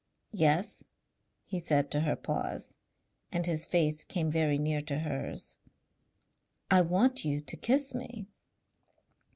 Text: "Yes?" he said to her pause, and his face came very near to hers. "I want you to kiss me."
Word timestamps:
"Yes?" 0.33 0.83
he 1.43 1.59
said 1.59 1.91
to 1.91 1.99
her 1.99 2.15
pause, 2.15 2.73
and 3.31 3.45
his 3.45 3.67
face 3.67 4.03
came 4.03 4.31
very 4.31 4.57
near 4.57 4.81
to 4.81 4.97
hers. 4.97 5.59
"I 6.71 6.81
want 6.81 7.23
you 7.23 7.39
to 7.39 7.55
kiss 7.55 7.93
me." 7.93 8.25